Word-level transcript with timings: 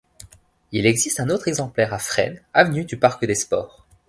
Il 0.71 0.87
existe 0.87 1.19
un 1.19 1.29
autre 1.29 1.47
exemplaire 1.47 1.93
à 1.93 1.99
Fresnes, 1.99 2.41
avenue 2.55 2.85
du 2.85 2.97
Parc-des-Sports. 2.97 3.85